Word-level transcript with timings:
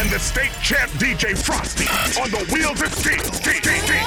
and 0.00 0.08
the 0.10 0.18
state 0.18 0.52
champ 0.62 0.90
DJ 0.92 1.36
Frosty 1.36 1.84
on 2.20 2.30
the 2.30 2.38
wheels 2.52 2.80
of 2.80 2.92
steel. 2.94 3.18
steel, 3.18 3.54
steel, 3.54 3.62
steel. 3.62 4.06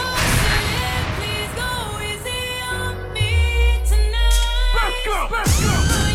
Let's 4.73 5.05
go, 5.05 5.27
let's 5.31 5.61
go. 5.61 6.11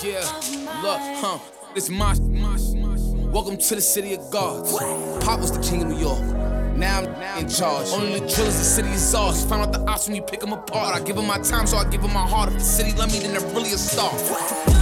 Yeah, 0.00 0.20
look, 0.82 1.00
huh? 1.20 1.38
This 1.74 1.90
my, 1.90 2.14
my, 2.14 2.56
my 2.76 2.96
Welcome 3.30 3.58
to 3.58 3.74
the 3.74 3.80
city 3.80 4.14
of 4.14 4.30
gods. 4.30 4.72
Pop 5.22 5.40
was 5.40 5.52
the 5.52 5.62
king 5.62 5.82
of 5.82 5.88
New 5.88 5.98
York. 5.98 6.22
Now 6.76 7.00
I'm 7.00 7.44
in 7.44 7.48
charge. 7.48 7.88
Only 7.88 8.20
the 8.20 8.26
drillers, 8.26 8.56
the 8.56 8.64
city 8.64 8.88
is 8.90 9.14
ours. 9.14 9.44
Found 9.44 9.62
out 9.62 9.72
the 9.72 9.80
ops 9.90 10.08
when 10.08 10.16
we 10.16 10.22
pick 10.22 10.40
them 10.40 10.52
apart. 10.52 10.94
I 10.94 11.04
give 11.04 11.16
them 11.16 11.26
my 11.26 11.38
time, 11.38 11.66
so 11.66 11.76
I 11.76 11.84
give 11.90 12.00
them 12.00 12.14
my 12.14 12.26
heart. 12.26 12.48
If 12.48 12.54
the 12.54 12.64
city 12.64 12.96
love 12.96 13.12
me, 13.12 13.18
then 13.18 13.32
they're 13.32 13.54
really 13.54 13.72
a 13.72 13.78
star. 13.78 14.77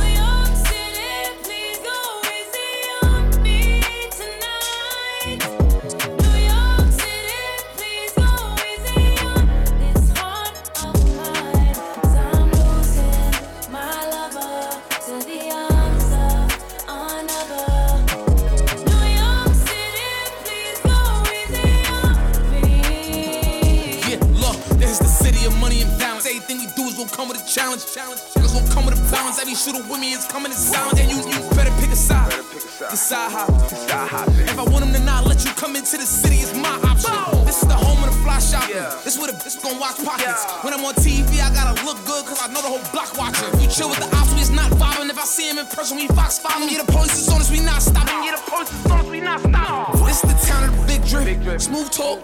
Decide 33.27 34.07
how. 34.09 34.25
If 34.39 34.59
I 34.59 34.63
want 34.63 34.87
them 34.87 34.93
to 34.95 35.03
not 35.03 35.27
let 35.27 35.45
you 35.45 35.51
come 35.59 35.75
into 35.75 35.97
the 35.99 36.07
city, 36.07 36.37
it's 36.47 36.55
my 36.55 36.79
option. 36.87 37.11
This 37.45 37.61
is 37.61 37.67
the 37.67 37.75
home 37.75 37.99
of 38.05 38.15
the 38.15 38.19
fly 38.23 38.39
shopping. 38.39 38.79
This 39.03 39.15
is 39.15 39.19
where 39.19 39.33
the 39.33 39.39
bitch 39.39 39.59
gon' 39.63 39.81
watch 39.81 39.99
pockets. 40.05 40.47
When 40.63 40.73
I'm 40.73 40.85
on 40.85 40.95
TV, 40.95 41.43
I 41.43 41.51
gotta 41.51 41.75
look 41.85 41.99
good, 42.07 42.25
cause 42.25 42.39
I 42.39 42.47
know 42.55 42.63
the 42.63 42.71
whole 42.71 42.87
block 42.95 43.19
watching. 43.19 43.51
You 43.59 43.67
chill 43.67 43.91
with 43.91 43.99
the 43.99 44.07
ops, 44.15 44.33
we 44.35 44.41
is 44.41 44.51
not 44.51 44.71
vibing. 44.79 45.11
If 45.11 45.19
I 45.19 45.25
see 45.25 45.51
him 45.51 45.59
in 45.59 45.67
person, 45.67 45.97
we 45.99 46.07
fox 46.09 46.39
following. 46.39 46.71
Yeah, 46.71 46.87
the 46.87 46.93
police 46.93 47.19
is 47.19 47.29
on 47.29 47.41
us, 47.41 47.51
we 47.51 47.59
not 47.61 47.83
stopping. 47.83 48.23
Yeah, 48.23 48.39
the 48.39 48.47
police 48.47 48.71
is 48.71 48.87
on 48.87 49.01
us, 49.03 49.09
we 49.11 49.21
not 49.21 49.41
stopping. 49.43 50.07
This 50.07 50.23
is 50.23 50.31
the 50.31 50.39
town 50.47 50.63
of 50.69 50.71
the 50.79 50.87
big 50.87 51.03
drip. 51.05 51.61
Smooth 51.61 51.91
talk. 51.91 52.23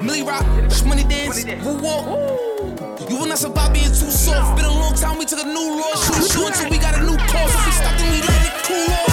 Milly 0.00 0.22
Rock, 0.22 0.44
Shmoney 0.72 1.04
Dance, 1.04 1.44
Woo 1.64 1.76
Walk. 1.84 2.08
You 3.10 3.16
will 3.20 3.28
not 3.28 3.36
survive 3.36 3.74
being 3.74 3.92
too 3.92 4.08
soft. 4.08 4.56
Been 4.56 4.64
a 4.64 4.72
long 4.72 4.94
time, 4.94 5.18
we 5.18 5.26
took 5.26 5.40
a 5.40 5.44
new 5.44 5.76
law. 5.76 5.92
Shoot, 6.00 6.32
shoot 6.32 6.46
until 6.48 6.70
we 6.70 6.78
got 6.78 6.96
a 6.96 7.04
new 7.04 7.16
cause. 7.28 7.52
If 7.52 7.66
we 7.66 7.72
stop, 7.76 7.92
then 8.00 8.08
we 8.08 8.20
let 8.24 8.40
it 8.48 8.64
cool 8.64 8.94
off. 8.94 9.07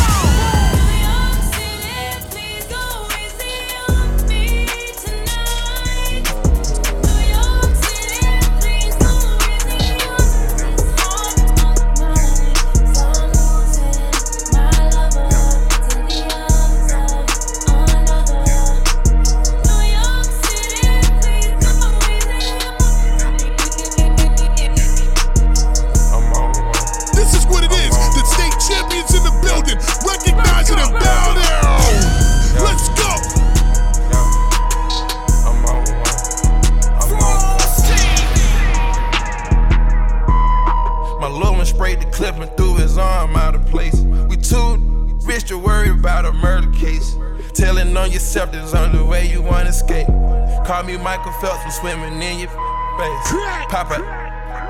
Michael 51.05 51.33
Phelps 51.33 51.64
for 51.64 51.70
swimming 51.70 52.20
in 52.20 52.39
your 52.39 52.49
face. 52.49 53.30
Pop 53.70 53.92
it 53.92 54.02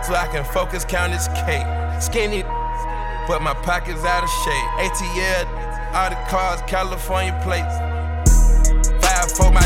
so 0.03 0.13
I 0.13 0.27
can 0.29 0.43
focus, 0.43 0.83
count 0.83 1.13
this 1.13 1.29
cake. 1.29 1.63
Skinny, 2.01 2.43
but 3.25 3.41
my 3.41 3.53
pocket's 3.63 4.03
out 4.03 4.21
of 4.21 4.29
shape. 4.43 4.69
ATL, 4.83 5.95
all 5.95 6.09
the 6.09 6.17
cars, 6.27 6.61
California 6.67 7.31
plates. 7.41 7.73
Five 8.99 9.31
for 9.31 9.49
my, 9.49 9.63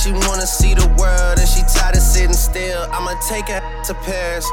she 0.00 0.12
wanna 0.12 0.46
see 0.46 0.72
the 0.72 0.86
world 0.96 1.38
and 1.38 1.46
she 1.46 1.60
tired 1.68 1.94
of 1.94 2.00
sitting 2.02 2.32
still. 2.32 2.88
I'ma 2.90 3.20
take 3.28 3.48
her 3.48 3.60
to 3.84 3.94
Paris. 3.94 4.48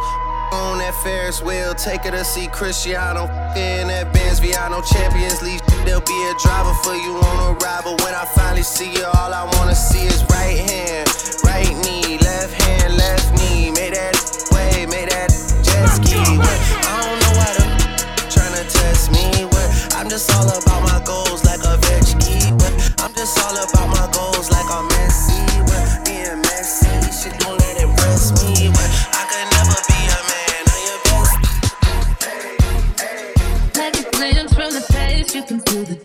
On 0.52 0.78
that 0.80 0.96
Ferris 1.04 1.42
wheel, 1.42 1.74
take 1.74 2.04
her 2.04 2.12
to 2.12 2.24
see 2.24 2.48
Cristiano. 2.48 3.24
In 3.56 3.88
that 3.88 4.12
Benz 4.14 4.40
Viano 4.40 4.84
Champions 4.84 5.42
League, 5.42 5.64
there'll 5.86 6.02
be 6.02 6.20
a 6.28 6.34
driver 6.44 6.74
for 6.84 6.96
you 6.96 7.16
on 7.16 7.36
a 7.48 7.58
ride. 7.64 7.84
But 7.84 8.02
when 8.04 8.14
I 8.14 8.26
finally 8.36 8.64
see 8.64 8.92
you, 8.92 9.06
all 9.20 9.34
I 9.34 9.44
wanna 9.56 9.76
see 9.76 10.04
is 10.04 10.24
right 10.32 10.60
hand, 10.68 11.08
right 11.44 11.72
knee, 11.84 12.18
left 12.20 12.54
hand, 12.64 12.98
left 12.98 13.32
knee. 13.40 13.72
Make 13.72 13.94
that 13.96 14.16
way, 14.52 14.86
make 14.86 15.10
that 15.12 15.32
jet 15.64 15.88
ski. 15.96 16.20
What? 16.36 16.60
I 16.88 17.08
don't 17.08 17.20
know 17.24 17.34
why 17.40 17.50
the 17.56 17.66
tryna 18.32 18.64
test 18.68 19.12
me. 19.12 19.48
I'm 19.96 20.10
just 20.10 20.32
all 20.36 20.48
about 20.48 20.84
my 20.84 21.00
goals 21.06 21.44
like 21.44 21.64
a 21.64 21.80
veggie. 21.88 22.52
What? 22.52 22.74
I'm 23.00 23.14
just 23.16 23.40
all 23.44 23.56
about 23.56 23.88
my 23.96 24.08
goals 24.12 24.52
like 24.52 24.68
I'm 24.72 24.97
can 35.48 35.62
feel 35.62 35.86
the 35.86 35.97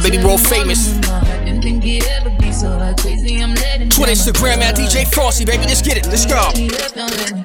It's 0.00 0.06
Rob 0.06 0.14
Eddie 0.14 0.24
World 0.24 0.40
famous. 0.46 0.92
Twitter, 3.90 4.12
Instagram 4.12 4.58
at 4.58 4.76
DJ 4.76 5.12
Frosty, 5.12 5.44
baby. 5.44 5.64
Let's 5.64 5.82
get 5.82 5.96
it. 5.96 6.06
Let's 6.06 6.24
go. 6.24 7.37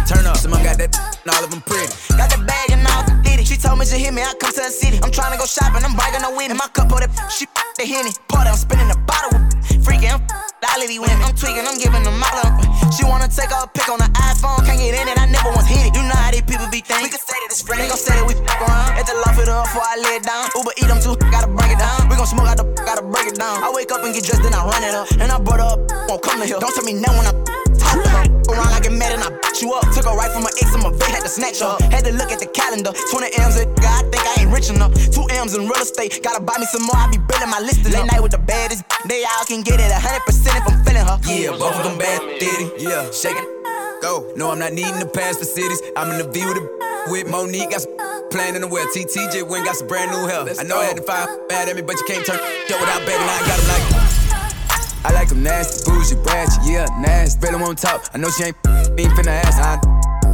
And 0.00 0.08
turn 0.08 0.24
up. 0.26 0.36
Some 0.36 0.56
got 0.64 0.80
that 0.80 0.96
and 1.24 1.28
all 1.28 1.44
of 1.44 1.50
them 1.52 1.60
pretty. 1.60 1.92
Got 2.16 2.32
the 2.32 2.40
bag 2.48 2.72
and 2.72 2.80
all 2.88 3.04
the 3.04 3.14
ditty. 3.20 3.44
She 3.44 3.56
told 3.60 3.78
me 3.78 3.84
to 3.84 3.96
hit 3.96 4.12
me, 4.16 4.24
I 4.24 4.32
come 4.40 4.52
to 4.52 4.64
the 4.64 4.72
city. 4.72 4.98
I'm 5.04 5.12
trying 5.12 5.32
to 5.32 5.38
go 5.38 5.44
shopping, 5.44 5.84
I'm 5.84 5.94
bragging 5.94 6.24
no 6.24 6.32
winning. 6.32 6.56
My 6.56 6.68
cup 6.72 6.88
of 6.88 7.04
that 7.04 7.12
she 7.36 7.44
the 7.78 7.84
henny. 7.84 8.10
Party, 8.28 8.48
I'm 8.48 8.56
spinning 8.56 8.88
the 8.88 8.98
bottle. 9.04 9.36
Freaking, 9.84 10.16
I'm 10.16 10.24
these 10.88 11.00
women. 11.00 11.20
I'm 11.20 11.36
tweaking, 11.36 11.66
I'm 11.68 11.76
giving 11.76 12.02
them 12.02 12.16
all 12.16 12.38
up. 12.40 12.56
She 12.96 13.04
wanna 13.04 13.28
take 13.28 13.52
a 13.52 13.68
pic 13.68 13.88
on 13.92 14.00
the 14.00 14.08
iPhone, 14.16 14.64
can't 14.64 14.80
get 14.80 14.96
in 14.96 15.06
it. 15.06 15.16
I 15.20 15.28
never 15.28 15.52
once 15.52 15.68
hit 15.68 15.92
it. 15.92 15.92
You 15.92 16.02
know 16.08 16.16
how 16.16 16.32
these 16.32 16.44
people 16.48 16.66
be 16.72 16.80
thinking. 16.80 17.04
We 17.04 17.12
can 17.12 17.20
say 17.20 17.36
that 17.36 17.52
it's 17.52 17.62
friendly, 17.62 17.86
gon' 17.86 18.00
say 18.00 18.16
that 18.16 18.26
we 18.26 18.34
fuck 18.34 18.60
around. 18.64 18.96
At 18.96 19.04
the 19.04 19.14
loft 19.20 19.38
it 19.40 19.48
up 19.48 19.68
before 19.68 19.84
I 19.84 19.96
lay 20.00 20.16
it 20.20 20.24
down. 20.24 20.48
Uber 20.56 20.74
eat 20.80 20.88
them 20.88 21.00
too, 21.00 21.14
gotta 21.28 21.48
break 21.52 21.76
it 21.76 21.80
down. 21.80 22.08
We 22.08 22.16
gon' 22.16 22.26
smoke 22.26 22.48
out 22.48 22.56
the, 22.56 22.66
gotta 22.80 23.04
break 23.04 23.28
it 23.28 23.36
down. 23.36 23.60
I 23.60 23.68
wake 23.70 23.92
up 23.92 24.00
and 24.00 24.12
get 24.16 24.24
dressed, 24.24 24.42
then 24.42 24.56
I 24.56 24.64
run 24.64 24.82
it 24.82 24.94
up. 24.96 25.06
And 25.20 25.28
I 25.28 25.36
brought 25.38 25.60
up, 25.60 25.78
won't 26.08 26.22
come 26.24 26.40
to 26.40 26.46
here. 26.48 26.58
Don't 26.58 26.72
tell 26.72 26.84
me 26.84 26.96
no 26.96 27.12
when 27.12 27.28
I 27.28 27.32
her. 27.36 27.69
Around 27.94 28.70
like 28.70 28.86
a 28.86 28.90
mad 28.90 29.14
and 29.14 29.22
I 29.22 29.30
beat 29.30 29.62
you 29.62 29.72
up. 29.74 29.86
Took 29.90 30.06
a 30.06 30.14
right 30.14 30.30
from 30.30 30.42
my 30.42 30.52
ex, 30.62 30.74
and 30.74 30.82
my 30.82 30.90
vet, 30.90 31.10
had 31.10 31.22
to 31.22 31.28
snatch 31.28 31.60
her. 31.60 31.74
Had 31.90 32.04
to 32.06 32.12
look 32.12 32.30
at 32.30 32.38
the 32.38 32.46
calendar. 32.46 32.92
20 32.92 33.26
M's 33.38 33.56
a 33.58 33.66
I 33.66 34.02
think 34.10 34.22
I 34.26 34.42
ain't 34.42 34.50
rich 34.50 34.70
enough. 34.70 34.94
Two 35.10 35.26
M's 35.30 35.54
in 35.54 35.66
real 35.66 35.82
estate, 35.82 36.20
gotta 36.22 36.42
buy 36.42 36.58
me 36.58 36.66
some 36.66 36.82
more. 36.82 36.96
I 36.96 37.10
be 37.10 37.18
building 37.18 37.50
my 37.50 37.60
list. 37.60 37.84
Late 37.84 38.06
night 38.06 38.22
with 38.22 38.32
the 38.32 38.38
baddest, 38.42 38.84
they 39.06 39.24
all 39.24 39.44
can 39.44 39.62
get 39.62 39.80
it 39.80 39.90
100% 39.90 39.98
if 39.98 40.66
I'm 40.66 40.84
feeling 40.84 41.06
her. 41.06 41.18
Yeah, 41.26 41.50
both 41.58 41.76
of 41.76 41.84
them 41.84 41.98
bad, 41.98 42.20
diddy. 42.38 42.70
Yeah, 42.78 43.10
shaking. 43.10 43.46
Go. 44.02 44.32
No, 44.36 44.50
I'm 44.50 44.58
not 44.58 44.72
needing 44.72 44.98
to 45.00 45.06
pass 45.06 45.36
for 45.36 45.44
cities. 45.44 45.82
I'm 45.96 46.10
in 46.10 46.18
the 46.18 46.24
V 46.24 46.46
with 46.46 46.56
the 46.56 46.64
with 47.10 47.28
Monique. 47.28 47.70
Got 47.70 47.82
some 47.82 47.96
playing 48.30 48.54
in 48.54 48.62
the 48.62 48.68
well. 48.68 48.86
TTJ 48.86 49.48
went 49.48 49.66
got 49.66 49.76
some 49.76 49.88
brand 49.88 50.10
new 50.10 50.26
help. 50.26 50.48
I 50.58 50.62
know 50.62 50.78
I 50.78 50.84
had 50.84 50.96
to 50.96 51.02
find 51.02 51.28
bad 51.48 51.68
at 51.68 51.76
me, 51.76 51.82
but 51.82 51.96
you 51.96 52.04
can't 52.06 52.24
turn 52.24 52.38
yo 52.68 52.80
without. 52.80 53.04
Now 53.04 53.14
I 53.14 53.40
got 53.46 53.60
him 53.60 53.68
like. 53.68 54.09
I 55.04 55.12
like 55.12 55.28
them 55.28 55.42
nasty, 55.42 55.90
bougie, 55.90 56.16
ratchet, 56.16 56.60
yeah, 56.64 56.86
nasty. 57.00 57.40
Really 57.40 57.60
won't 57.60 57.78
talk. 57.78 58.04
I 58.12 58.18
know 58.18 58.28
she 58.30 58.44
ain't 58.44 58.56
ain't 59.00 59.12
finna 59.16 59.32
ask. 59.44 59.56
I 59.56 59.80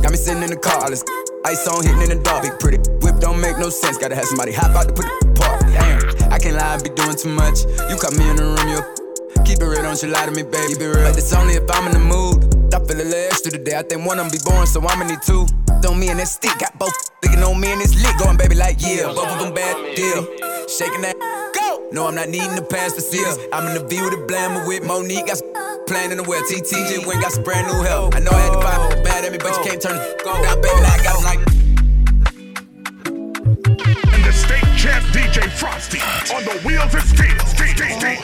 got 0.02 0.10
me 0.10 0.16
sitting 0.16 0.42
in 0.42 0.50
the 0.50 0.56
car, 0.56 0.82
all 0.82 0.90
this 0.90 1.04
ice 1.44 1.66
on 1.68 1.84
hitting 1.84 2.02
in 2.02 2.18
the 2.18 2.22
dark. 2.22 2.42
Big 2.42 2.58
pretty 2.58 2.78
whip 2.98 3.20
don't 3.20 3.40
make 3.40 3.58
no 3.58 3.70
sense. 3.70 3.96
Gotta 3.96 4.16
have 4.16 4.26
somebody 4.26 4.52
hop 4.52 4.74
out 4.74 4.88
to 4.88 4.94
put 4.94 5.06
the 5.06 5.30
park. 5.38 5.60
Damn, 5.70 6.32
I 6.32 6.38
can't 6.38 6.56
lie, 6.56 6.74
I 6.74 6.82
be 6.82 6.90
doing 6.90 7.14
too 7.14 7.30
much. 7.30 7.62
You 7.86 7.94
caught 7.94 8.18
me 8.18 8.26
in 8.28 8.36
the 8.36 8.46
room, 8.58 8.66
you 8.66 8.82
keep 9.46 9.62
it 9.62 9.66
real, 9.66 9.82
don't 9.82 10.02
you 10.02 10.08
lie 10.10 10.26
to 10.26 10.32
me, 10.32 10.42
baby. 10.42 10.74
Keep 10.74 10.82
it 10.82 10.90
real, 10.90 11.06
but 11.06 11.16
it's 11.16 11.32
only 11.32 11.54
if 11.54 11.70
I'm 11.70 11.86
in 11.86 11.94
the 11.94 12.02
mood. 12.02 12.42
I 12.74 12.82
feel 12.82 12.98
a 12.98 13.06
little 13.06 13.38
today. 13.38 13.78
I 13.78 13.82
think 13.86 14.02
one 14.02 14.18
of 14.18 14.26
them 14.26 14.34
be 14.34 14.42
boring, 14.42 14.66
so 14.66 14.82
I'ma 14.82 15.06
need 15.06 15.22
two. 15.22 15.46
Don't 15.80 16.00
me 16.00 16.10
and 16.10 16.18
that 16.18 16.26
stick, 16.26 16.58
got 16.58 16.76
both 16.78 16.94
thinking 17.22 17.42
on 17.46 17.60
me 17.60 17.70
and 17.70 17.80
this 17.80 17.94
lick. 18.02 18.18
Going 18.18 18.36
baby 18.36 18.56
like 18.56 18.82
yeah, 18.82 19.06
both 19.14 19.30
of 19.30 19.38
them 19.38 19.54
bad 19.54 19.94
deal. 19.94 20.26
Shaking 20.66 21.06
that. 21.06 21.45
No, 21.92 22.06
I'm 22.06 22.14
not 22.16 22.28
needing 22.28 22.56
the 22.56 22.62
pass 22.62 22.94
for 22.94 23.00
serious. 23.00 23.38
I'm 23.52 23.66
in 23.68 23.74
the 23.74 23.84
V 23.86 24.02
with 24.02 24.14
a 24.14 24.16
blammer 24.26 24.66
with 24.66 24.84
Monique. 24.84 25.26
Got 25.26 25.38
some 25.38 25.52
playing 25.86 26.10
in 26.10 26.16
the 26.18 26.24
well. 26.24 26.42
TTJ 26.42 27.06
went 27.06 27.22
got 27.22 27.30
some 27.32 27.44
brand 27.44 27.68
new 27.68 27.80
help. 27.82 28.16
I 28.16 28.18
know 28.18 28.32
I 28.32 28.40
had 28.40 28.52
to 28.52 28.58
buy 28.58 29.02
bad 29.02 29.24
at 29.24 29.30
me, 29.30 29.38
but 29.38 29.56
you 29.56 29.62
can't 29.62 29.80
turn 29.80 29.96
it 29.96 30.24
down, 30.24 30.60
baby. 30.60 30.80
Now 30.82 30.92
I 30.92 30.98
got 31.02 31.14
them 31.14 31.24
like. 31.24 31.38
And 34.12 34.24
the 34.24 34.32
state 34.32 34.66
champ 34.76 35.04
DJ 35.14 35.48
Frosty 35.48 36.00
on 36.34 36.42
the 36.42 36.58
wheels 36.66 36.92
of 36.92 37.02
steel. 37.06 37.38
steel, 37.46 37.70
steel, 37.78 37.94
steel. 38.02 38.18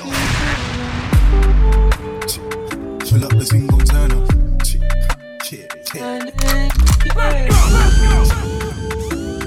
Pull 3.09 3.25
up 3.25 3.33
the 3.39 3.47
single 3.47 3.79
turn 3.79 4.11
up. 4.11 4.27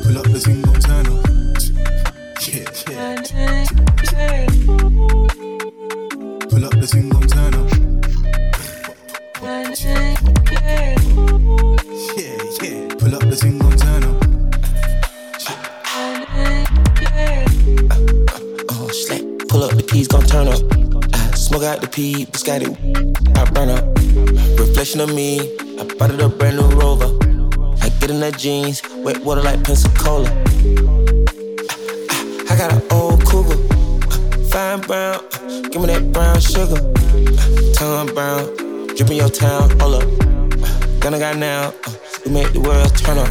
Pull 0.03 0.17
up 0.17 0.27
the 0.31 0.39
single 0.39 0.73
turn 0.79 1.07
up. 1.07 1.15
Pull 6.49 6.63
up 6.63 6.71
the 6.79 6.87
single 6.87 7.19
turn 7.27 7.53
up. 7.53 7.69
Pull 12.97 13.13
up 13.13 13.21
the 13.29 13.35
single 13.35 13.71
turn 13.71 14.03
up. 14.05 14.15
Oh, 18.71 18.87
slap. 18.87 19.21
Pull 19.49 19.63
up, 19.63 19.71
the 19.75 19.83
gon' 20.07 20.23
turn 20.23 20.47
up. 20.47 20.61
I 21.13 21.35
smoke 21.35 21.63
out 21.63 21.81
the 21.81 21.87
pee, 21.87 22.25
biscotti, 22.25 22.73
I 23.37 23.43
up. 23.69 23.83
Reflection 24.57 25.01
of 25.01 25.13
me, 25.13 25.39
I 25.77 25.83
bought 25.99 26.11
it 26.11 26.21
a 26.21 26.29
brand 26.29 26.55
new 26.55 26.69
rover. 26.79 27.11
I 27.81 27.89
get 27.99 28.09
in 28.11 28.21
the 28.21 28.31
jeans, 28.31 28.81
wet 29.03 29.21
water 29.25 29.41
like 29.41 29.61
Pensacola. 29.65 30.29
I, 32.09 32.45
I 32.49 32.55
got 32.57 32.71
an 32.71 32.81
old 32.91 33.14
fine 34.55 34.79
brown, 34.87 35.19
give 35.69 35.81
me 35.81 35.87
that 35.87 36.13
brown 36.13 36.39
sugar. 36.39 36.79
Tongue 37.73 38.07
brown, 38.15 38.47
drip 38.95 39.09
in 39.09 39.17
your 39.17 39.27
town, 39.27 39.69
hold 39.81 40.01
up. 40.01 40.07
Gonna 41.01 41.19
got 41.19 41.35
now, 41.35 41.73
we 42.23 42.31
make 42.31 42.53
the 42.53 42.61
world 42.61 42.95
turn 42.95 43.17
up. 43.17 43.27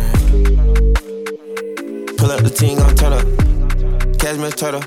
Pull 2.19 2.31
up 2.31 2.43
the 2.43 2.51
team, 2.51 2.77
gon' 2.77 2.95
turn 2.95 3.15
up. 3.15 3.25
Cashmere 4.21 4.51
turtle. 4.51 4.85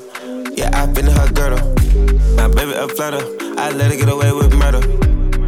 Yeah, 0.55 0.69
I 0.79 0.85
been 0.85 1.07
in 1.07 1.15
her 1.15 1.27
girdle. 1.33 1.63
My 2.35 2.47
baby 2.47 2.73
a 2.73 2.87
flutter. 2.87 3.25
I 3.57 3.71
let 3.71 3.89
her 3.89 3.97
get 3.97 4.09
away 4.09 4.31
with 4.31 4.53
murder. 4.53 4.81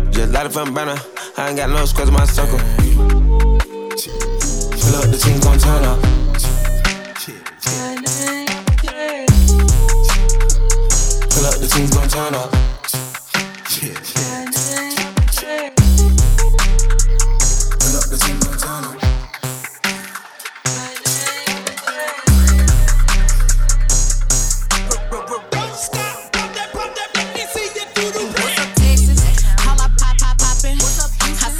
Just 0.10 0.34
light 0.34 0.48
it 0.48 0.54
from 0.54 0.74
burner. 0.74 0.98
I 1.38 1.50
ain't 1.50 1.58
got 1.58 1.70
no 1.70 1.86
squares 1.86 2.10
in 2.10 2.16
my 2.16 2.25
circle. 2.25 2.58
Pull 4.82 4.96
up, 4.98 5.06
the 5.13 5.20
team 5.22 5.40
gon' 5.40 5.60
turn 5.60 5.86
up. 5.86 6.00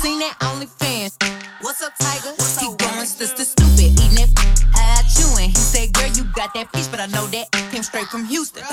Eating 0.10 0.20
that 0.20 0.36
OnlyFans. 0.42 1.16
What's 1.62 1.82
up, 1.82 1.94
Tiger? 2.00 2.36
Keep 2.60 2.78
goin', 2.78 3.06
sister. 3.06 3.44
Stupid, 3.44 4.00
eatin' 4.00 4.30
I 4.76 5.04
chewing. 5.16 5.50
He 5.50 5.56
said, 5.56 5.94
girl, 5.94 6.10
you 6.10 6.24
got 6.34 6.54
that 6.54 6.72
fish, 6.72 6.88
but 6.88 7.00
I 7.00 7.08
know 7.08 7.26
that 7.28 7.52
came 7.72 7.84
straight 7.84 8.08
from 8.08 8.26
Houston. 8.26 8.64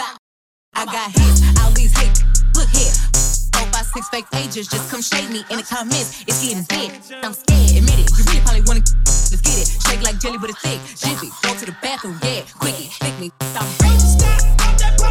I 0.77 0.85
got 0.85 1.11
hits, 1.11 1.41
all 1.65 1.71
these 1.71 1.97
hate. 1.97 2.23
Look 2.55 2.69
here. 2.69 2.93
Four, 3.57 3.65
five, 3.73 3.87
six 3.87 4.09
fake 4.11 4.31
pages, 4.31 4.69
just 4.69 4.91
come 4.91 5.01
shade 5.01 5.31
me 5.31 5.43
in 5.49 5.57
the 5.57 5.63
comments. 5.63 6.23
It's 6.29 6.45
getting 6.45 6.65
big. 6.69 6.93
I'm 7.25 7.33
scared, 7.33 7.81
admit 7.81 7.99
it. 7.99 8.11
You 8.13 8.25
really 8.29 8.41
probably 8.41 8.61
wanna 8.69 8.85
let's 8.85 9.41
get 9.41 9.57
it. 9.57 9.69
Shake 9.89 10.03
like 10.03 10.21
jelly, 10.21 10.37
but 10.37 10.51
it's 10.51 10.61
thick. 10.61 10.81
Jiffy, 11.01 11.33
go 11.43 11.55
to 11.55 11.65
the 11.65 11.77
bathroom, 11.81 12.21
yeah. 12.23 12.43
Quickie, 12.59 12.91
pick 13.01 13.19
me. 13.19 13.33
Stop. 13.41 15.06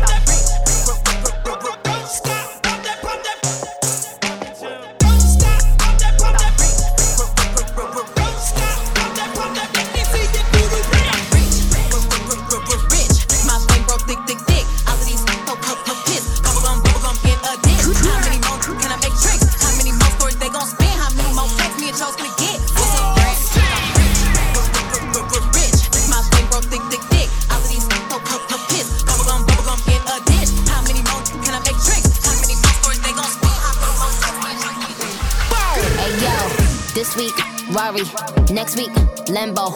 Week, 37.93 38.13
Rari. 38.13 38.53
Next 38.53 38.77
week, 38.77 38.91
Lambo. 39.27 39.73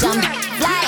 Jump, 0.00 0.22
fly. 0.58 0.84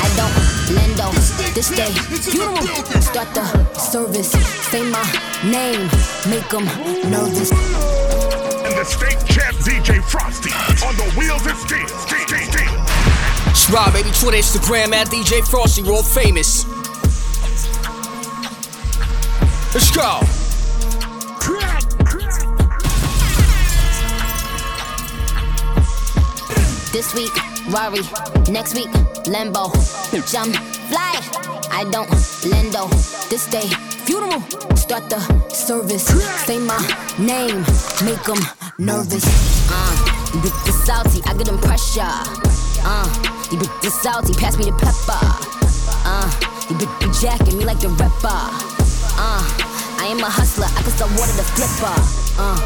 I 0.00 0.08
don't 0.16 0.32
lendo. 0.76 1.12
This 1.54 1.70
day, 1.70 1.92
beautiful. 2.08 3.00
Start 3.00 3.34
the 3.34 3.74
service. 3.74 4.30
Say 4.70 4.88
my 4.90 5.02
name. 5.44 5.88
Make 6.28 6.48
them 6.48 6.64
nervous. 7.10 7.50
And 7.50 8.76
the 8.76 8.84
state 8.84 9.18
champ 9.26 9.56
DJ 9.58 10.02
Frosty 10.02 10.50
on 10.86 10.94
the 10.96 11.10
wheels 11.18 11.46
of 11.46 11.56
steel. 11.56 11.88
steel, 11.88 12.26
steel, 12.26 12.52
steel. 12.52 13.74
Rob, 13.74 13.92
baby. 13.92 14.10
Twitter, 14.10 14.38
Instagram 14.38 14.92
at 14.92 15.08
DJ 15.08 15.46
Frosty. 15.48 15.82
We're 15.82 16.02
famous. 16.02 16.64
Let's 19.74 19.90
go. 19.90 20.47
This 26.92 27.14
week, 27.14 27.32
Rari. 27.68 28.00
Next 28.50 28.74
week, 28.74 28.88
Lambo. 29.28 29.68
Jump, 30.32 30.56
fly. 30.88 31.20
I 31.70 31.84
don't 31.90 32.08
lendo. 32.48 32.88
This 33.28 33.46
day, 33.46 33.68
funeral. 34.06 34.40
Start 34.74 35.10
the 35.10 35.20
service. 35.52 36.06
Say 36.46 36.58
my 36.58 36.78
name. 37.18 37.60
Make 38.04 38.22
them 38.24 38.40
nervous. 38.78 39.24
Uh, 39.70 39.94
you 40.34 40.40
bit 40.40 40.52
the 40.64 40.72
salty. 40.86 41.20
I 41.26 41.34
get 41.36 41.46
them 41.46 41.58
pressure. 41.58 42.08
Uh, 42.82 43.06
you 43.52 43.58
bit 43.58 43.70
the 43.82 43.90
salty. 43.90 44.32
Pass 44.32 44.56
me 44.56 44.64
the 44.64 44.72
pepper. 44.72 45.20
Uh, 46.08 46.28
you 46.70 46.76
bit 46.78 46.88
the 47.00 47.08
jacket. 47.20 47.54
Me 47.54 47.64
like 47.64 47.80
the 47.80 47.88
rapper. 47.88 48.40
Uh, 49.20 49.44
I 50.00 50.08
am 50.08 50.20
a 50.20 50.30
hustler. 50.30 50.66
I 50.66 50.82
can 50.82 50.92
sell 50.92 51.08
water 51.08 51.36
to 51.36 51.44
flipper. 51.52 51.96
Uh, 52.40 52.56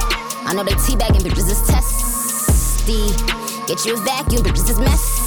I 0.47 0.55
know 0.55 0.63
they 0.63 0.73
teabagging 0.73 1.23
bitches 1.27 1.51
is 1.51 1.63
testy. 1.67 3.42
Get 3.69 3.87
you 3.87 3.95
a 3.95 3.97
vacuum, 3.99 4.43
bitches 4.43 4.71
is 4.71 4.79
messy. 4.81 5.23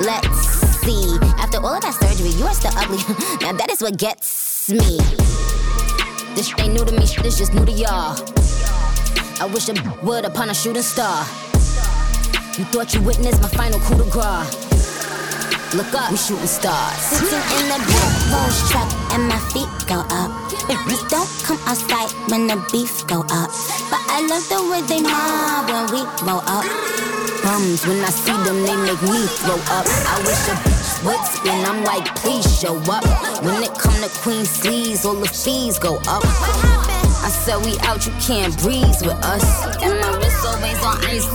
Let's 0.00 0.40
see. 0.80 1.18
After 1.38 1.58
all 1.58 1.74
of 1.74 1.82
that 1.82 1.94
surgery, 2.00 2.30
you 2.30 2.46
are 2.46 2.54
still 2.54 2.72
ugly. 2.74 2.96
now 3.42 3.52
that 3.52 3.70
is 3.70 3.82
what 3.82 3.98
gets 3.98 4.70
me. 4.70 4.96
This 6.34 6.48
shit 6.48 6.60
ain't 6.60 6.72
new 6.72 6.84
to 6.84 6.92
me, 6.92 7.06
shit 7.06 7.26
is 7.26 7.36
just 7.36 7.52
new 7.52 7.66
to 7.66 7.72
y'all. 7.72 8.16
I 9.40 9.48
wish 9.52 9.68
I 9.68 9.74
would 10.02 10.24
upon 10.24 10.48
a 10.48 10.54
shooting 10.54 10.82
star. 10.82 11.20
You 12.56 12.64
thought 12.72 12.94
you 12.94 13.02
witnessed 13.02 13.42
my 13.42 13.48
final 13.48 13.78
coup 13.80 14.02
de 14.02 14.10
grace. 14.10 14.69
Look 15.72 15.94
up, 15.94 16.10
we 16.10 16.16
shooting 16.16 16.46
stars. 16.48 16.98
Sitting 16.98 17.38
in 17.62 17.68
the 17.70 17.78
big 17.86 18.10
Rolls 18.34 18.58
truck 18.70 18.90
and 19.14 19.28
my 19.28 19.38
feet 19.54 19.70
go 19.86 20.02
up. 20.10 20.30
We 20.66 20.98
don't 21.06 21.30
come 21.46 21.62
outside 21.62 22.10
when 22.26 22.48
the 22.48 22.58
beef 22.72 23.06
go 23.06 23.20
up. 23.30 23.50
But 23.86 24.02
I 24.10 24.26
love 24.26 24.42
the 24.50 24.66
way 24.66 24.82
they 24.90 25.00
mob 25.00 25.70
when 25.70 25.86
we 25.94 26.02
roll 26.26 26.42
up. 26.42 26.66
Bums, 27.46 27.86
when 27.86 28.02
I 28.02 28.10
see 28.10 28.34
them, 28.42 28.66
they 28.66 28.74
make 28.82 29.00
me 29.02 29.22
throw 29.46 29.62
up. 29.70 29.86
I 29.86 30.18
wish 30.26 30.42
a 30.50 30.58
bitch 30.66 31.06
would 31.06 31.22
spin, 31.30 31.64
I'm 31.64 31.84
like, 31.84 32.16
please 32.16 32.50
show 32.58 32.74
up. 32.90 33.06
When 33.44 33.62
it 33.62 33.72
come 33.78 33.94
to 34.02 34.10
Queen 34.26 34.44
sleeves, 34.44 35.04
all 35.04 35.14
the 35.14 35.28
fees 35.28 35.78
go 35.78 35.98
up. 36.08 36.24
I 37.22 37.30
said 37.30 37.64
we 37.64 37.78
out, 37.86 38.04
you 38.06 38.12
can't 38.18 38.56
breeze 38.58 39.02
with 39.02 39.22
us. 39.22 39.46
And 39.78 39.94
my 40.00 40.16
wrist 40.18 40.44
always 40.44 40.82
on 40.82 40.98
ice, 41.06 41.26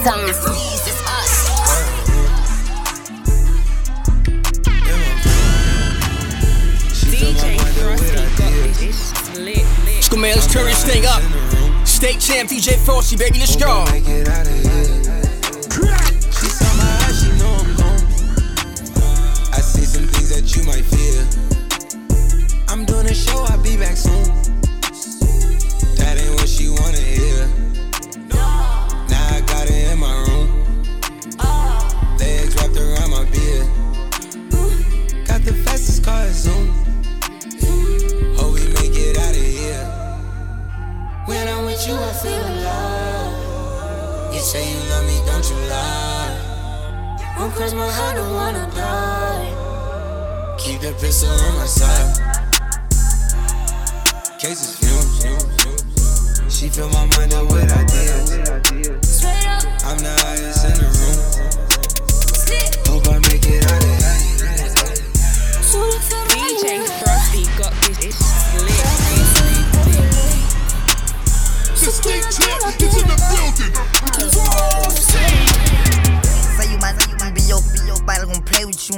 freeze, 0.43 0.94
go, 10.15 10.21
man. 10.21 10.35
Let's 10.35 10.51
turn 10.51 10.65
this 10.65 10.83
thing 10.83 11.05
up. 11.05 11.21
State 11.85 12.19
champ 12.19 12.49
DJ 12.49 12.77
Frosty, 12.85 13.17
baby. 13.17 13.39
Let's 13.39 13.55
go. 13.55 13.85
She 16.31 16.47
saw 16.47 16.71
my 16.77 16.83
eyes, 17.05 17.21
she 17.21 17.29
know 17.39 17.53
I'm 17.59 17.75
gone. 17.75 18.03
I 19.53 19.59
some 19.61 20.07
things 20.07 20.29
that 20.29 20.55
you 20.55 20.63
might 20.63 20.83
fear. 20.83 21.25
I'm 22.67 22.85
doing 22.85 23.07
a 23.07 23.13
show, 23.13 23.45
I'll 23.49 23.61
be 23.61 23.77
back 23.77 23.97
soon. 23.97 24.23
That 25.97 26.17
ain't 26.19 26.35
what 26.35 26.49
she 26.49 26.69
wanna 26.69 26.97
hear. 26.97 27.47
Now 29.09 29.35
I 29.35 29.41
got 29.47 29.69
in 29.69 29.99
my 29.99 30.15
room. 30.27 30.49
Legs 32.19 32.55
wrapped 32.55 32.77
around 32.77 33.11
my 33.11 33.25
beard. 33.31 33.67
Got 35.25 35.41
the 35.43 35.53
fastest 35.63 36.03
car, 36.03 36.27
Zoom. 36.31 36.94
When 41.25 41.47
I'm 41.47 41.65
with 41.65 41.87
you, 41.87 41.95
I 41.95 42.11
feel 42.13 42.33
alive. 42.33 43.33
You 44.31 44.39
say 44.39 44.69
you 44.71 44.77
love 44.91 45.05
me, 45.07 45.17
don't 45.25 45.49
you 45.49 45.57
lie? 45.67 46.37
Won't 47.39 47.53
cross 47.55 47.73
my 47.73 47.89
heart, 47.89 48.15
don't 48.17 48.33
wanna 48.33 48.69
die. 48.75 49.49
Keep 50.59 50.81
that 50.81 50.99
pistol 50.99 51.31
on 51.31 51.55
my 51.57 51.65
side. 51.65 52.21
Cases 54.37 54.77
fumes. 54.77 55.25
She 56.53 56.69
fill 56.69 56.89
my 56.89 57.05
mind 57.17 57.33
up 57.33 57.51
with 57.51 57.73
ideas. 57.73 58.31
I'm 59.83 59.97
the 59.97 60.13
highest 60.21 60.65
in 60.65 60.77
the 60.77 60.94
Is 72.07 72.37
in 72.37 73.07
the 73.07 73.15
building. 73.31 73.73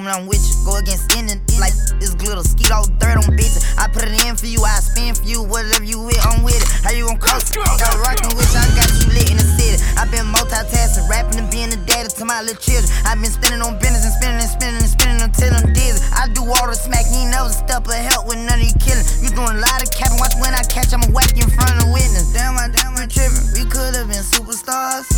When 0.07 0.15
I'm 0.15 0.27
with 0.27 0.39
you. 0.39 0.55
Go 0.63 0.79
against 0.79 1.11
any 1.19 1.35
like 1.59 1.75
this 1.99 2.15
glitter, 2.15 2.39
skeet 2.39 2.71
all 2.71 2.87
dirt 2.95 3.19
on 3.19 3.35
bitches. 3.35 3.67
I 3.75 3.91
put 3.91 4.07
it 4.07 4.15
in 4.23 4.39
for 4.39 4.47
you, 4.47 4.63
I 4.63 4.79
spin 4.79 5.11
for 5.11 5.27
you, 5.27 5.43
whatever 5.43 5.83
you 5.83 5.99
with, 5.99 6.19
I'm 6.23 6.47
with 6.47 6.55
it. 6.55 6.67
How 6.79 6.95
you 6.95 7.11
gon' 7.11 7.19
cost 7.19 7.51
it? 7.51 7.59
Got 7.59 7.91
rockin' 7.99 8.31
with 8.39 8.47
you, 8.47 8.61
I 8.63 8.71
got 8.79 8.87
you 8.95 9.11
lit 9.11 9.27
in 9.27 9.35
the 9.35 9.47
city. 9.59 9.75
i 9.99 10.07
been 10.07 10.31
multitasking, 10.31 11.11
rapping 11.11 11.43
and 11.43 11.51
being 11.51 11.67
the 11.67 11.81
daddy 11.83 12.07
to 12.07 12.23
my 12.23 12.39
little 12.39 12.55
children. 12.61 12.87
i 13.03 13.19
been 13.19 13.27
spinning 13.27 13.59
on 13.59 13.75
business 13.83 14.07
and 14.07 14.15
spinning 14.15 14.39
and 14.39 14.47
spinning 14.47 14.79
and 14.79 14.87
spinning 14.87 15.19
until 15.19 15.51
I'm 15.51 15.73
dizzy. 15.75 15.99
I 16.15 16.31
do 16.31 16.45
all 16.45 16.67
the 16.71 16.77
smack, 16.77 17.03
you 17.11 17.27
ain't 17.27 17.35
never 17.35 17.51
step 17.51 17.83
or 17.83 17.99
help 17.99 18.31
with 18.31 18.39
none 18.39 18.61
of 18.61 18.63
you 18.63 18.77
killing. 18.79 19.03
You 19.19 19.33
doing 19.33 19.59
a 19.59 19.63
lot 19.65 19.83
of 19.83 19.91
capping, 19.91 20.21
watch 20.23 20.37
when 20.39 20.55
I 20.55 20.63
catch, 20.71 20.95
I'ma 20.95 21.11
whack 21.11 21.35
you 21.35 21.43
in 21.43 21.51
front 21.51 21.75
of 21.75 21.83
the 21.83 21.89
witness. 21.91 22.31
Damn, 22.31 22.55
I 22.55 22.71
damn, 22.71 22.95
I 22.95 23.09
trippin'. 23.11 23.43
We 23.59 23.67
could've 23.67 24.07
been 24.07 24.23
superstars. 24.23 25.09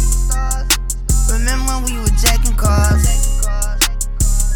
Remember 1.29 1.77
when 1.77 1.79
we 1.86 1.93
were 2.01 2.15
jacking 2.17 2.58
cars? 2.58 3.38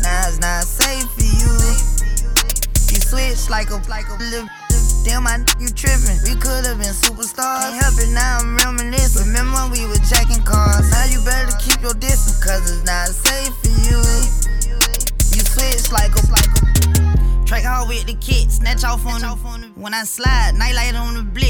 Now 0.04 0.28
it's 0.28 0.40
not 0.40 0.68
safe 0.68 1.08
for 1.16 1.24
you. 1.24 1.56
You 2.92 3.00
switch 3.00 3.50
like 3.50 3.72
a 3.72 3.80
like 3.88 4.08
a 4.12 4.20
little. 4.20 4.48
Damn, 5.08 5.28
I 5.28 5.40
you 5.60 5.72
trippin'. 5.72 6.20
We 6.28 6.36
could've 6.36 6.78
been 6.78 6.92
superstars. 6.92 7.72
Can't 7.72 7.82
help 7.82 7.96
it 8.00 8.12
now, 8.12 8.40
I'm 8.44 8.56
reminiscing. 8.58 9.28
Remember 9.28 9.72
we 9.72 9.88
were 9.88 10.00
jacking 10.04 10.44
cars? 10.44 10.92
Now 10.92 11.06
you 11.08 11.24
better 11.24 11.56
keep 11.58 11.82
your 11.82 11.96
distance, 11.96 12.44
cause 12.44 12.68
it's 12.68 12.84
not 12.84 13.08
safe 13.08 13.56
for 13.64 13.72
you. 13.88 14.00
You 15.32 15.42
switch 15.48 15.92
like 15.92 16.12
a 16.12 16.22
like 16.32 16.52
a. 16.52 17.46
Track 17.46 17.64
hard 17.64 17.88
with 17.88 18.06
the 18.06 18.16
kid, 18.16 18.52
snatch 18.52 18.84
off 18.84 19.06
on 19.06 19.22
the 19.22 19.34
when 19.76 19.94
I 19.94 20.04
slide, 20.06 20.56
nightlight 20.56 20.96
on 20.96 21.16
the 21.16 21.24
blick. 21.24 21.43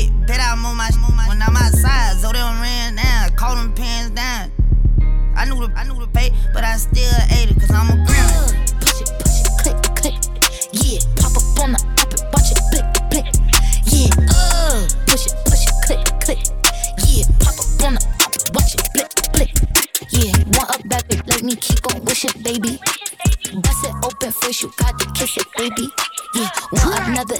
Got 24.84 25.00
to 25.00 25.12
kiss 25.12 25.38
it, 25.38 25.48
baby. 25.58 25.94
Yeah, 26.36 26.50
want 26.72 27.08
another, 27.08 27.40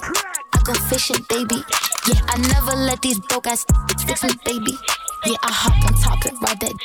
I 0.54 0.60
go 0.64 0.74
fishing, 0.88 1.26
baby. 1.30 1.60
Yeah, 2.08 2.22
I 2.28 2.38
never 2.38 2.76
let 2.76 3.02
these 3.02 3.20
broke 3.20 3.48
ass 3.48 3.66
fix 4.06 4.24
me, 4.24 4.32
baby. 4.46 4.78
Yeah, 5.26 5.38
I 5.44 5.52
hop 5.52 5.76
on 5.86 5.94
top 6.00 6.26
and 6.26 6.42
ride 6.42 6.60
that 6.62 6.76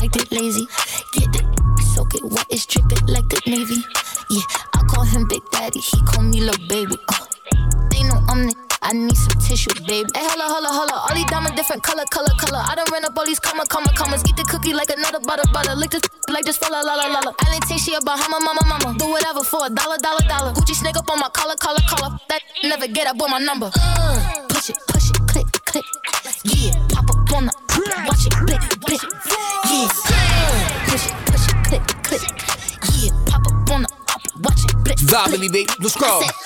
I 0.00 0.06
get 0.06 0.30
lazy. 0.32 0.66
Get 1.12 1.28
it, 1.36 1.46
soak 1.94 2.14
it, 2.14 2.24
wet 2.24 2.46
it's 2.50 2.66
dripping 2.66 3.06
like 3.06 3.28
the 3.28 3.40
Navy. 3.46 3.84
Yeah, 4.30 4.42
I 4.74 4.82
call 4.88 5.04
him 5.04 5.26
Big 5.28 5.42
Daddy, 5.50 5.80
he 5.80 6.02
call 6.02 6.22
me 6.22 6.40
little 6.40 6.66
baby. 6.68 6.96
Uh, 7.08 7.26
they 7.90 8.02
know 8.02 8.20
I'm 8.28 8.46
the 8.48 8.65
I 8.86 8.92
need 8.92 9.16
some 9.18 9.34
tissue, 9.42 9.74
baby. 9.82 10.06
Hey, 10.14 10.22
holla, 10.30 10.46
holla, 10.46 10.70
holla. 10.70 11.10
All 11.10 11.14
these 11.18 11.26
diamonds 11.26 11.58
different 11.58 11.82
color, 11.82 12.06
color, 12.14 12.30
color. 12.38 12.62
I 12.62 12.76
done 12.78 12.86
ran 12.94 13.04
up 13.04 13.18
all 13.18 13.26
these 13.26 13.40
comma, 13.40 13.66
comma, 13.66 13.90
commas. 13.98 14.22
Eat 14.22 14.36
the 14.38 14.46
cookie 14.46 14.72
like 14.72 14.90
another 14.94 15.18
butter, 15.18 15.42
butter. 15.50 15.74
Lick 15.74 15.90
this 15.90 16.06
like 16.30 16.44
this, 16.44 16.54
la 16.62 16.86
la 16.86 16.94
la 16.94 17.10
la 17.10 17.18
la. 17.18 17.32
I 17.42 17.50
didn't 17.50 17.66
take 17.66 17.82
shit 17.82 17.98
about 17.98 18.22
mama, 18.30 18.38
mama, 18.46 18.62
mama. 18.62 18.94
Do 18.96 19.10
whatever 19.10 19.42
for 19.42 19.66
a 19.66 19.70
dollar, 19.74 19.98
dollar, 19.98 20.22
dollar. 20.30 20.54
Gucci 20.54 20.78
snake 20.78 20.94
up 20.94 21.10
on 21.10 21.18
my 21.18 21.26
collar, 21.34 21.58
collar, 21.58 21.82
collar. 21.90 22.14
That 22.30 22.42
never 22.62 22.86
get 22.86 23.08
up 23.10 23.20
on 23.20 23.30
my 23.34 23.42
number. 23.42 23.74
Uh, 23.74 24.46
push 24.54 24.70
it, 24.70 24.78
push 24.86 25.10
it, 25.10 25.18
click, 25.26 25.50
click. 25.66 25.86
Yeah, 26.46 26.70
pop 26.94 27.10
up 27.10 27.32
on 27.34 27.50
the 27.50 27.54
watch 28.06 28.22
it, 28.22 28.38
blick, 28.46 28.62
blick. 28.86 29.02
Yeah, 29.66 29.90
push 30.86 31.10
it, 31.10 31.14
push 31.26 31.46
it, 31.50 31.58
click, 31.66 31.82
click. 32.06 32.22
Yeah, 33.02 33.10
pop 33.26 33.42
up 33.50 33.66
on 33.66 33.82
the 33.82 33.90
watch 34.46 34.62
it, 34.62 34.78
blip, 34.86 34.98
Vibe, 35.02 35.42
baby, 35.42 35.66
let's 35.82 35.98
I 35.98 36.22
go. 36.22 36.45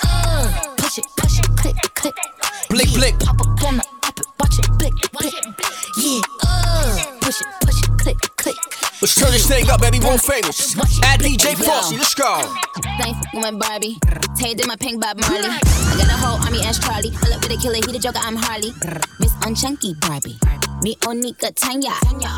Blick, 2.71 2.87
yeah, 2.87 2.97
blick. 2.99 3.19
Pop 3.19 3.41
up 3.41 3.63
on 3.67 3.77
the 3.77 3.85
up, 4.07 4.19
watch 4.39 4.57
it, 4.57 4.71
blick, 4.79 4.93
blick. 5.11 5.33
Yeah, 5.97 6.21
uh, 6.41 7.19
push 7.19 7.41
it, 7.41 7.47
push 7.59 7.83
it, 7.83 7.89
click, 7.99 8.17
click. 8.37 8.55
Let's 9.01 9.15
turn 9.15 9.31
this 9.31 9.45
thing 9.45 9.69
up, 9.69 9.81
baby. 9.81 9.99
World 9.99 10.21
famous. 10.21 10.77
At 11.03 11.19
DJ 11.19 11.57
Frosty, 11.61 11.97
let's 11.97 12.15
go. 12.15 12.41
Thanks 12.97 13.19
with 13.33 13.59
Barbie. 13.59 13.97
Tay 14.37 14.53
did 14.53 14.67
my 14.67 14.77
pink 14.77 15.01
Bob 15.01 15.19
Marley. 15.19 15.49
I 15.49 15.95
got 15.97 16.07
a 16.07 16.15
whole 16.15 16.41
army 16.45 16.65
as 16.65 16.79
Charlie. 16.79 17.11
Pull 17.11 17.33
up 17.33 17.41
with 17.41 17.51
a 17.51 17.61
killer, 17.61 17.75
he 17.75 17.81
the 17.81 17.99
joker, 17.99 18.19
I'm 18.21 18.37
Harley. 18.37 18.71
Miss 19.19 19.33
Unchunky 19.43 19.99
Barbie. 19.99 20.39
Me 20.83 20.95
Onika 21.05 21.53
Tanya. 21.53 21.93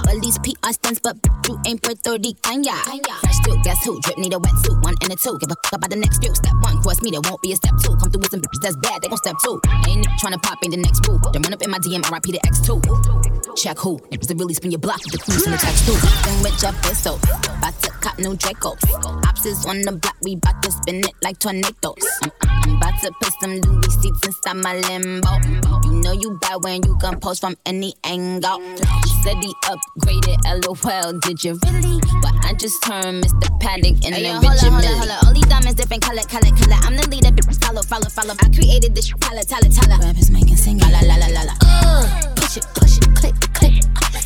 Well, 0.05 0.19
these 0.19 0.37
PR 0.39 0.71
stunts, 0.71 0.99
but 0.99 1.15
you 1.47 1.57
ain't 1.65 1.81
Puerto 1.81 2.11
Rican. 2.19 2.63
Fresh 2.63 3.35
still, 3.39 3.55
guess 3.63 3.85
who? 3.85 3.99
Drip 4.01 4.17
need 4.17 4.33
a 4.33 4.37
wetsuit, 4.37 4.83
one 4.83 4.95
and 5.01 5.13
a 5.13 5.15
two. 5.15 5.37
Give 5.39 5.49
a 5.49 5.55
fuck 5.63 5.79
about 5.79 5.89
the 5.89 5.95
next 5.95 6.19
few. 6.19 6.35
Step 6.35 6.53
one, 6.59 6.81
cross 6.81 7.01
me, 7.01 7.11
there 7.11 7.21
won't 7.23 7.41
be 7.41 7.53
a 7.53 7.55
step 7.55 7.71
two. 7.81 7.95
Come 7.95 8.11
through 8.11 8.19
with 8.19 8.31
some 8.31 8.41
bitches 8.41 8.61
that's 8.61 8.75
bad, 8.77 9.01
they 9.01 9.07
gon' 9.07 9.17
step 9.17 9.35
two. 9.43 9.61
Ain't 9.87 10.07
trying 10.19 10.33
to 10.33 10.39
pop 10.39 10.59
in 10.61 10.71
the 10.71 10.77
next 10.77 11.01
boo. 11.03 11.19
Then 11.31 11.41
run 11.41 11.53
up 11.53 11.61
in 11.61 11.71
my 11.71 11.79
DM, 11.79 12.03
RIP 12.11 12.23
to 12.23 12.39
X2. 12.43 13.55
Check 13.55 13.77
who? 13.77 13.97
Niggas 14.11 14.27
that 14.27 14.35
really 14.35 14.53
spin 14.53 14.71
your 14.71 14.79
block 14.79 14.99
with 15.05 15.13
the 15.13 15.19
crews 15.19 15.45
in 15.45 15.51
the 15.51 15.57
text 15.57 15.85
too. 15.85 15.95
Then 16.27 16.43
with 16.43 16.61
your 16.61 16.73
pistol. 16.83 17.19
To 17.81 17.89
cop 18.01 18.19
new 18.19 18.35
Dracos. 18.35 18.79
Ops 19.25 19.45
is 19.45 19.65
on 19.65 19.81
the 19.81 19.93
block, 19.93 20.15
we 20.21 20.35
bout 20.35 20.61
to 20.63 20.71
spin 20.71 20.97
it 20.97 21.15
like 21.21 21.39
tornadoes. 21.39 22.19
About 22.75 22.99
to 23.01 23.11
put 23.19 23.33
some 23.39 23.55
Louis 23.61 23.93
seats 24.01 24.25
inside 24.27 24.57
my 24.57 24.75
limbo. 24.75 25.29
You 25.85 26.01
know 26.01 26.11
you 26.11 26.31
bad 26.41 26.63
when 26.63 26.83
you 26.83 26.95
can 26.97 27.19
post 27.19 27.41
from 27.41 27.55
any 27.65 27.93
angle. 28.03 28.59
Said 29.23 29.37
he 29.43 29.53
upgraded, 29.65 30.37
lol, 30.65 31.19
did 31.19 31.43
you 31.43 31.57
really? 31.65 31.99
But 32.21 32.33
I 32.45 32.53
just 32.53 32.81
turned 32.83 33.23
Mr. 33.23 33.59
Paddock 33.59 34.03
in 34.05 34.13
Hey, 34.13 34.23
the 34.23 34.39
Richard 34.39 34.71
hold 34.71 34.83
up, 34.83 34.83
hold 34.83 34.83
up, 34.83 34.83
Mille. 34.83 34.97
hold 34.97 35.09
up. 35.09 35.23
All 35.25 35.33
these 35.33 35.45
diamonds 35.45 35.75
different 35.75 36.03
color, 36.03 36.23
color, 36.23 36.51
color. 36.55 36.77
I'm 36.83 36.95
the 36.97 37.07
leader, 37.09 37.29
bitch. 37.31 37.63
Follow, 37.65 37.81
follow, 37.83 38.09
follow. 38.09 38.33
I 38.41 38.49
created 38.53 38.95
this 38.95 39.07
shit, 39.07 39.19
tala, 39.21 39.43
tala, 39.43 39.69
tala. 39.69 39.97
Rappers 40.03 40.29
making 40.31 40.57
sing, 40.57 40.77
la, 40.79 40.87
la, 40.89 41.01
la, 41.15 41.27
la, 41.27 41.41
la. 41.43 41.53
Uh, 41.63 42.35
push 42.35 42.57
it, 42.57 42.65
push 42.75 42.97
it, 42.97 43.07
click, 43.15 43.35
click. 43.53 43.73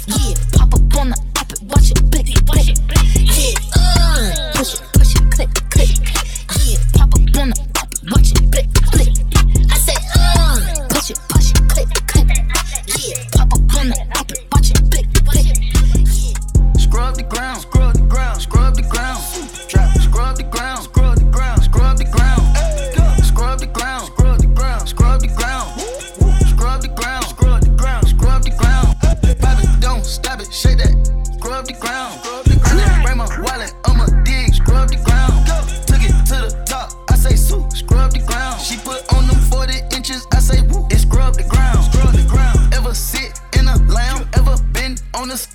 Yeah, 0.08 0.34
pop 0.54 0.74
up 0.74 0.98
on 0.98 1.10
the 1.13 1.18
up, 1.38 1.51
watch 1.70 1.92
it, 1.92 2.01
blick, 2.10 2.25
blick. 2.50 2.74
Yeah, 3.13 3.54
uh, 3.77 4.51
push 4.56 4.74
it, 4.75 4.82
push 4.94 5.13
it, 5.16 5.17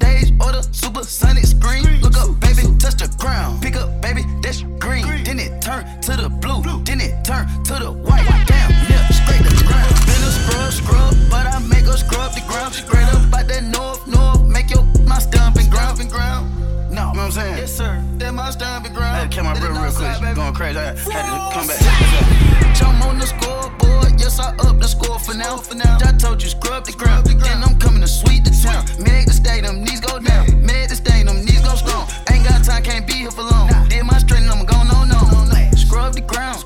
stage 0.03 0.33
or 0.41 0.51
the 0.53 0.63
supersonic 0.73 1.45
screen? 1.45 1.85
Look 2.01 2.17
up, 2.17 2.41
baby, 2.41 2.63
touch 2.79 2.97
the 2.99 3.09
ground. 3.19 3.63
Pick 3.63 3.77
up, 3.77 3.89
baby, 4.03 4.23
that's 4.43 4.63
green. 4.83 5.07
Then 5.25 5.39
it 5.39 5.63
turn 5.63 5.85
to 6.03 6.13
the 6.17 6.29
blue, 6.29 6.61
then 6.85 7.01
it 7.01 7.25
turn 7.25 7.47
to 7.69 7.75
the 7.85 7.93
white. 7.93 8.27
Damn, 8.47 8.71
yeah, 8.91 9.07
straight 9.21 9.43
to 9.47 9.53
the 9.55 9.65
ground. 9.71 9.93
Been 10.09 10.23
a 10.29 10.33
scrub, 10.39 10.73
scrub, 10.73 11.13
but 11.31 11.47
I 11.47 11.59
make 11.73 11.87
her 11.87 11.97
scrub 11.97 12.33
the 12.35 12.43
ground. 12.51 12.75
Straight 12.75 13.09
up 13.15 13.31
by 13.31 13.43
that 13.43 13.65
north, 13.65 14.07
north, 14.07 14.43
make 14.49 14.71
your 14.71 14.85
my 15.07 15.19
stomping 15.19 15.71
ground, 15.71 16.01
and 16.01 16.11
ground. 16.11 16.51
No, 16.91 16.91
you 16.91 16.97
know 16.97 17.07
what 17.09 17.19
I'm 17.19 17.33
saying? 17.33 17.57
Yes, 17.59 17.73
sir. 17.77 18.03
That 18.19 18.35
my 18.35 18.51
stomping 18.51 18.93
ground. 18.93 19.17
I 19.17 19.21
had 19.21 19.31
to 19.31 19.35
kill 19.35 19.45
my 19.45 19.55
brother 19.59 19.81
real 19.81 19.93
quick. 19.93 20.35
Going 20.35 20.55
crazy. 20.55 20.79
I 20.79 20.95
had 21.17 21.25
to 21.31 21.55
come 21.55 21.67
back. 21.67 22.77
Jump 22.77 23.05
on 23.07 23.19
the 23.19 23.27
scoreboard. 23.27 23.82
Yes, 24.23 24.39
I 24.39 24.55
up 24.69 24.79
the 24.79 24.87
score 24.87 25.19
for 25.19 25.35
now. 25.35 25.57
For 25.57 25.75
now, 25.75 25.99
I 26.01 26.13
told 26.13 26.41
you 26.43 26.49
scrub 26.49 26.87
the 26.87 26.93
ground. 26.93 27.27
Then 27.27 27.63
I'm 27.65 27.77
coming 27.79 28.03
to 28.03 28.07
sweep 28.07 28.45
the 28.45 28.55
town. 28.63 28.87
Make 29.03 29.27
the 29.27 29.33
stay, 29.33 29.61
them 29.61 29.83
knees 29.83 30.01
go 30.01 30.21
down. 30.21 30.65
Make 30.65 30.91
the 30.91 30.95
stay, 30.95 31.25
them 31.25 31.45
knees 31.45 31.61
go 31.61 31.75
strong. 31.75 32.07
Ain't 32.31 32.47
got 32.47 32.63
time, 32.65 32.85
can't 32.85 33.05
be 33.05 33.15
here 33.15 33.33
for 33.33 33.43
long. 33.43 33.69
Did 33.89 34.05
my 34.05 34.19
straight, 34.19 34.43
I'm 34.43 34.65
going 34.65 34.91
on, 34.95 35.09
no. 35.09 35.19
Scrub 35.75 36.15
the 36.15 36.21
ground, 36.21 36.61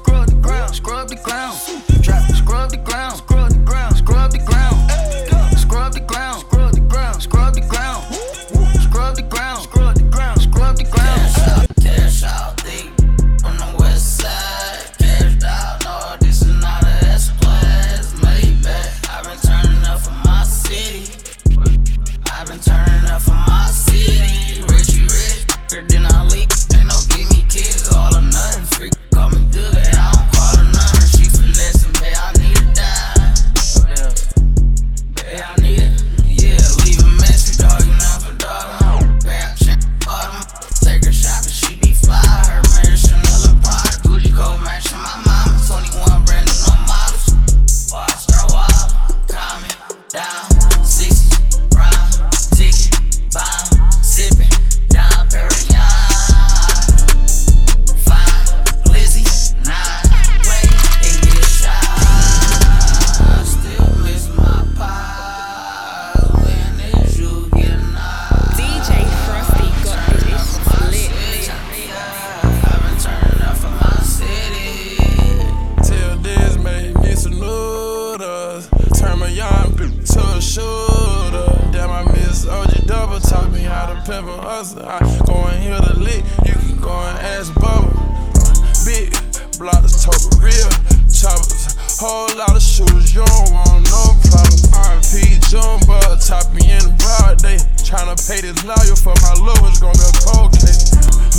to 84.06 84.22
hustle. 84.38 84.86
I 84.86 85.02
go 85.26 85.34
and 85.50 85.58
hear 85.58 85.80
the 85.82 85.98
lick. 85.98 86.22
You 86.46 86.54
can 86.54 86.78
go 86.78 86.94
and 86.94 87.18
ask 87.26 87.50
Bubba. 87.58 87.90
Big 88.86 89.10
blocks, 89.58 90.06
total 90.06 90.30
real 90.38 90.70
choppers. 91.10 91.74
Whole 91.98 92.30
lot 92.38 92.54
of 92.54 92.62
shooters, 92.62 93.10
you 93.10 93.26
don't 93.26 93.50
want 93.50 93.82
no 93.90 94.14
problem. 94.30 95.02
RP 95.02 95.42
Jumbo, 95.50 95.98
top 96.22 96.46
me 96.54 96.70
in 96.70 96.86
the 96.86 96.94
broad 97.02 97.42
day. 97.42 97.58
Tryna 97.82 98.14
pay 98.30 98.46
this 98.46 98.62
lawyer 98.62 98.94
for 98.94 99.16
my 99.26 99.34
lowest, 99.42 99.82
gonna 99.82 99.98
be 99.98 100.06
a 100.06 100.14
cold 100.22 100.54
case. 100.54 100.86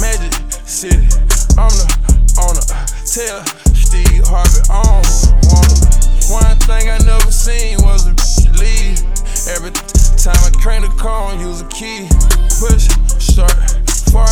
Magic 0.03 0.35
City, 0.67 1.07
I'm 1.55 1.71
the 1.71 1.87
owner. 2.35 2.67
Tell 3.07 3.47
Steve 3.79 4.27
Harvey, 4.27 4.59
I 4.67 4.83
don't 4.83 5.07
him. 5.07 6.35
One 6.35 6.59
thing 6.67 6.91
I 6.91 6.99
never 7.07 7.31
seen 7.31 7.79
was 7.79 8.11
a 8.11 8.13
leave. 8.59 8.99
Every 9.55 9.71
time 10.15 10.37
I 10.43 10.51
crank 10.61 10.85
the 10.85 10.91
car, 10.97 11.31
I 11.31 11.41
use 11.41 11.61
a 11.61 11.67
key. 11.67 12.07
Push, 12.59 12.87
start, 13.19 13.51
far, 14.11 14.29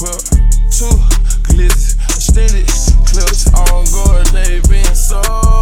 whip, 0.00 0.20
two 0.70 0.94
glitz, 1.46 1.94
extended 2.10 2.66
clips. 3.06 3.46
On 3.54 3.84
guard, 3.92 4.26
they 4.28 4.60
been 4.68 4.94
sober. 4.94 5.53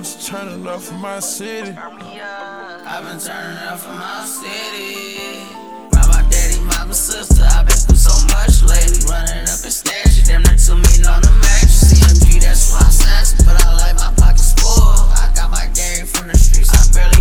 I'm 0.00 0.04
just 0.04 0.26
turning 0.28 0.66
up 0.66 0.80
for 0.80 0.94
my 0.94 1.20
city. 1.20 1.76
I've 1.76 3.04
been 3.04 3.20
turning 3.20 3.58
up 3.68 3.80
for 3.80 3.92
my 3.92 4.24
city. 4.24 5.44
My 5.92 6.24
daddy, 6.30 6.58
sister, 6.94 7.44
I 7.44 7.64
been 7.64 7.96
so 8.00 8.16
much 8.32 8.62
lately. 8.64 9.04
Running 9.12 9.44
up 9.44 9.60
and 9.60 9.68
to 10.24 10.24
on 11.04 11.20
the. 11.20 11.28
CMG, 11.68 12.40
that's 12.40 12.72
why 12.72 12.80
I 12.80 12.88
snatch, 12.88 13.44
but 13.44 13.62
I 13.62 13.76
like 13.76 13.96
my 13.96 14.10
pockets 14.16 14.54
full. 14.56 14.72
I 15.20 15.30
got 15.36 15.50
my 15.50 15.68
game 15.76 16.06
from 16.06 16.28
the 16.28 16.38
streets, 16.38 16.72
I 16.72 16.80
barely 16.96 17.19